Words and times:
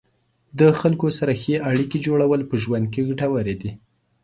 د 0.59 0.61
خلکو 0.79 1.07
سره 1.19 1.31
ښې 1.41 1.55
اړیکې 1.69 1.97
جوړول 2.05 2.41
په 2.49 2.55
ژوند 2.63 2.85
کې 2.93 3.05
ګټورې 3.09 3.55
دي. 3.61 3.71